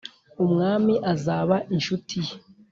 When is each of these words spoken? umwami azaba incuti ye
umwami 0.43 0.93
azaba 1.13 1.55
incuti 1.73 2.17
ye 2.25 2.33